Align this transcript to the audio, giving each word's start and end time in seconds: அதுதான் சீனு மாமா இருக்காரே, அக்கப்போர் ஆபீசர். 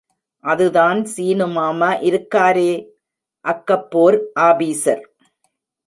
அதுதான் 0.45 0.99
சீனு 1.05 1.47
மாமா 1.47 1.91
இருக்காரே, 2.01 2.71
அக்கப்போர் 3.45 4.19
ஆபீசர். 4.41 5.03